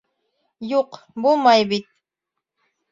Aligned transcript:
Юҡ, 0.71 0.99
булмай 1.27 1.71
бит. 1.75 1.91